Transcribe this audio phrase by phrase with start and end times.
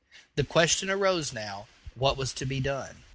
[0.33, 3.03] The question arose now, What was to be done?